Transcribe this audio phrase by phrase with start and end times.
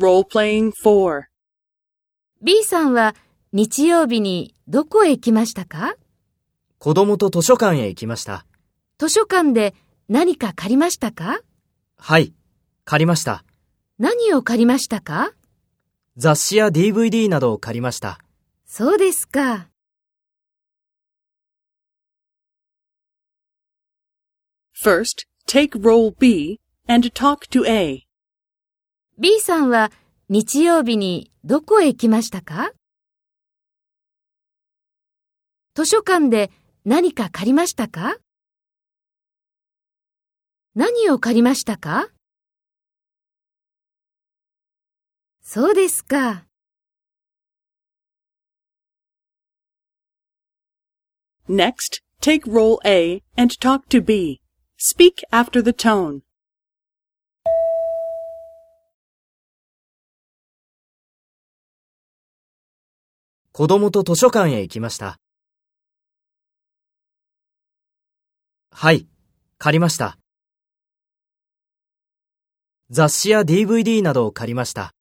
[0.00, 1.24] Role-playing 4.
[2.40, 3.14] B さんは
[3.52, 5.94] 日曜日にどこへ行きましたか？
[6.78, 8.46] 子供と図書館へ行きました。
[8.96, 9.74] 図書館で
[10.08, 11.40] 何か借りましたか？
[11.98, 12.32] はい、
[12.86, 13.44] 借りました。
[13.98, 15.34] 何を借りましたか？
[16.16, 18.20] 雑誌や DVD などを借りました。
[18.64, 19.68] そうですか。
[24.82, 26.58] First, take role B
[26.88, 28.06] and talk to A.
[29.22, 29.92] B さんは
[30.30, 32.72] 日曜日にどこへ行きましたか？
[35.74, 36.50] 図書館で
[36.86, 38.16] 何か借りましたか？
[40.74, 42.08] 何を借りましたか？
[45.42, 46.46] そうですか。
[51.46, 54.40] Next, take role A and talk to B.
[54.78, 56.22] Speak after the tone.
[63.52, 65.18] 子供と図書館へ行きました。
[68.70, 69.08] はい、
[69.58, 70.18] 借りました。
[72.90, 74.92] 雑誌や DVD などを借りました。